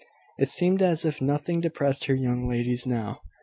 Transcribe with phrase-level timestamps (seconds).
[0.39, 3.21] It seemed as if nothing depressed her young ladies now.